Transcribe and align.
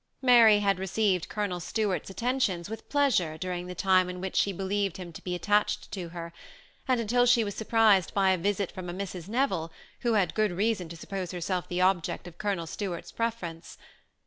Mary 0.23 0.61
had 0.61 0.79
received 0.79 1.29
Colonel 1.29 1.59
Stuart's 1.59 2.09
attentions 2.09 2.71
with 2.71 2.89
pleas 2.89 3.19
ure 3.19 3.37
during 3.37 3.67
the 3.67 3.75
time 3.75 4.09
in 4.09 4.19
which 4.19 4.35
she 4.35 4.51
believed 4.51 4.97
him 4.97 5.13
to 5.13 5.21
be 5.23 5.35
attached 5.35 5.91
to 5.91 6.09
her, 6.09 6.33
and 6.87 6.99
until 6.99 7.27
she 7.27 7.43
was 7.43 7.53
surprised 7.53 8.11
bj 8.15 8.33
a 8.33 8.37
visit 8.39 8.71
from 8.71 8.89
a 8.89 8.95
Mrs. 8.95 9.27
Neville, 9.27 9.71
who 9.99 10.13
had 10.13 10.33
good 10.33 10.53
reason 10.53 10.89
to 10.89 10.97
suppose 10.97 11.29
herself 11.29 11.67
the 11.69 11.81
object 11.81 12.27
of 12.27 12.39
Colonel 12.39 12.65
Stuart's 12.65 13.11
preference. 13.11 13.77